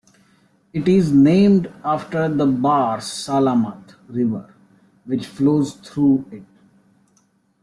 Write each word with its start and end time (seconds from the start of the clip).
It 0.73 0.87
is 0.87 1.11
named 1.11 1.71
after 1.83 2.27
the 2.27 2.47
Bahr 2.47 2.97
Salamat 2.97 3.93
River 4.07 4.51
which 5.05 5.27
flows 5.27 5.75
through 5.75 6.25
it. 6.31 6.43